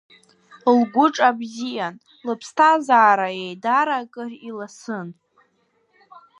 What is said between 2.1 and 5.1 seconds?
лыԥсҭазаара еидара акыр иласын.